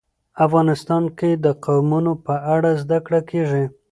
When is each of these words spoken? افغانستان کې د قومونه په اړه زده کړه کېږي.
افغانستان 0.45 1.03
کې 1.17 1.29
د 1.45 1.47
قومونه 1.65 2.11
په 2.25 2.33
اړه 2.55 2.69
زده 2.81 2.99
کړه 3.05 3.19
کېږي. 3.29 3.65